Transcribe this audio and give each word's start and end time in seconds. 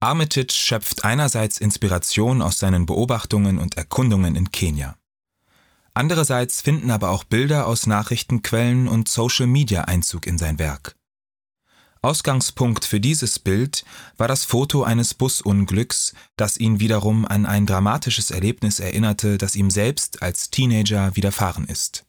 Armitage 0.00 0.54
schöpft 0.54 1.04
einerseits 1.04 1.58
Inspiration 1.58 2.40
aus 2.40 2.58
seinen 2.58 2.86
Beobachtungen 2.86 3.58
und 3.58 3.76
Erkundungen 3.76 4.34
in 4.34 4.50
Kenia. 4.50 4.96
Andererseits 5.92 6.62
finden 6.62 6.90
aber 6.90 7.10
auch 7.10 7.24
Bilder 7.24 7.66
aus 7.66 7.86
Nachrichtenquellen 7.86 8.88
und 8.88 9.08
Social 9.08 9.46
Media 9.46 9.82
Einzug 9.82 10.26
in 10.26 10.38
sein 10.38 10.58
Werk. 10.58 10.96
Ausgangspunkt 12.00 12.86
für 12.86 12.98
dieses 12.98 13.38
Bild 13.38 13.84
war 14.16 14.26
das 14.26 14.46
Foto 14.46 14.84
eines 14.84 15.12
Busunglücks, 15.12 16.14
das 16.36 16.56
ihn 16.56 16.80
wiederum 16.80 17.26
an 17.26 17.44
ein 17.44 17.66
dramatisches 17.66 18.30
Erlebnis 18.30 18.80
erinnerte, 18.80 19.36
das 19.36 19.54
ihm 19.54 19.70
selbst 19.70 20.22
als 20.22 20.48
Teenager 20.48 21.14
widerfahren 21.14 21.66
ist. 21.66 22.06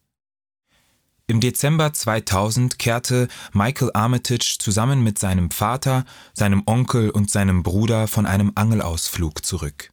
Im 1.32 1.40
Dezember 1.40 1.94
2000 1.94 2.78
kehrte 2.78 3.30
Michael 3.54 3.92
Armitage 3.94 4.58
zusammen 4.60 5.02
mit 5.02 5.18
seinem 5.18 5.50
Vater, 5.50 6.04
seinem 6.34 6.64
Onkel 6.66 7.10
und 7.10 7.32
seinem 7.32 7.64
Bruder 7.64 8.10
von 8.10 8.26
einem 8.26 8.52
Angelausflug 8.56 9.46
zurück. 9.46 9.92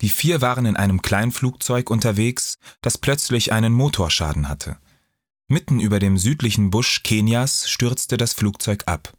Die 0.00 0.08
vier 0.08 0.40
waren 0.40 0.64
in 0.64 0.74
einem 0.74 1.02
Kleinflugzeug 1.02 1.90
unterwegs, 1.90 2.58
das 2.80 2.96
plötzlich 2.96 3.52
einen 3.52 3.74
Motorschaden 3.74 4.48
hatte. 4.48 4.78
Mitten 5.48 5.80
über 5.80 5.98
dem 5.98 6.16
südlichen 6.16 6.70
Busch 6.70 7.02
Kenias 7.02 7.68
stürzte 7.68 8.16
das 8.16 8.32
Flugzeug 8.32 8.84
ab. 8.86 9.12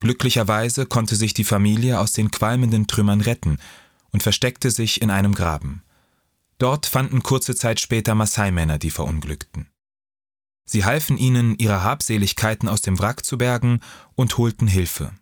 Glücklicherweise 0.00 0.86
konnte 0.86 1.14
sich 1.14 1.34
die 1.34 1.44
Familie 1.44 2.00
aus 2.00 2.12
den 2.12 2.30
qualmenden 2.30 2.86
Trümmern 2.86 3.20
retten 3.20 3.58
und 4.12 4.22
versteckte 4.22 4.70
sich 4.70 5.02
in 5.02 5.10
einem 5.10 5.34
Graben. 5.34 5.82
Dort 6.58 6.86
fanden 6.86 7.22
kurze 7.22 7.54
Zeit 7.54 7.80
später 7.80 8.14
Maasai-Männer 8.14 8.78
die 8.78 8.90
Verunglückten. 8.90 9.70
Sie 10.64 10.84
halfen 10.84 11.16
ihnen, 11.16 11.56
ihre 11.56 11.82
Habseligkeiten 11.82 12.68
aus 12.68 12.82
dem 12.82 12.98
Wrack 12.98 13.24
zu 13.24 13.38
bergen 13.38 13.80
und 14.14 14.36
holten 14.36 14.66
Hilfe. 14.66 15.12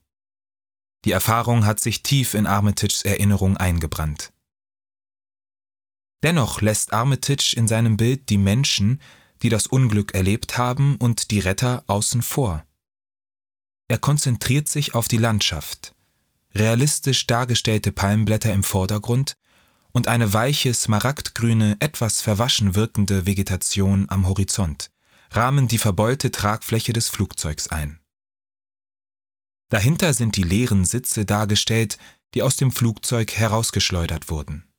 Die 1.05 1.13
Erfahrung 1.13 1.67
hat 1.67 1.79
sich 1.79 2.03
tief 2.03 2.35
in 2.35 2.47
Armitages 2.47 3.03
Erinnerung 3.03 3.57
eingebrannt. 3.57 4.33
Dennoch 6.25 6.61
lässt 6.63 6.93
Armitage 6.93 7.55
in 7.57 7.69
seinem 7.69 7.97
Bild 7.97 8.29
die 8.31 8.39
Menschen, 8.39 9.01
die 9.43 9.51
das 9.51 9.69
Unglück 9.69 10.15
erlebt 10.15 10.59
haben, 10.59 10.97
und 10.97 11.31
die 11.31 11.39
Retter 11.39 11.85
außen 11.87 12.23
vor. 12.23 12.65
Er 13.87 13.99
konzentriert 13.99 14.69
sich 14.69 14.95
auf 14.95 15.07
die 15.07 15.19
Landschaft, 15.19 15.95
realistisch 16.55 17.27
dargestellte 17.29 17.93
Palmblätter 17.93 18.53
im 18.53 18.65
Vordergrund 18.65 19.37
und 19.97 20.09
eine 20.09 20.35
weiche, 20.35 20.75
smaragdgrüne, 20.75 21.79
etwas 21.81 22.21
verwaschen 22.21 22.75
wirkende 22.75 23.25
Vegetation 23.25 24.11
am 24.11 24.29
Horizont 24.29 24.91
rahmen 25.31 25.69
die 25.69 25.79
verbeulte 25.79 26.31
Tragfläche 26.31 26.93
des 26.93 27.09
Flugzeugs 27.09 27.69
ein. 27.69 27.99
Dahinter 29.71 30.13
sind 30.13 30.37
die 30.37 30.43
leeren 30.43 30.85
Sitze 30.85 31.25
dargestellt, 31.25 31.97
die 32.35 32.43
aus 32.43 32.57
dem 32.57 32.73
Flugzeug 32.73 33.33
herausgeschleudert 33.33 34.29
wurden. 34.29 34.71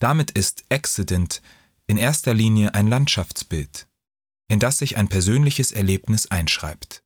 Damit 0.00 0.32
ist 0.32 0.64
Accident 0.68 1.40
in 1.86 1.96
erster 1.96 2.34
Linie 2.34 2.74
ein 2.74 2.88
Landschaftsbild, 2.88 3.86
in 4.48 4.58
das 4.58 4.78
sich 4.78 4.96
ein 4.96 5.06
persönliches 5.06 5.70
Erlebnis 5.70 6.26
einschreibt. 6.26 7.04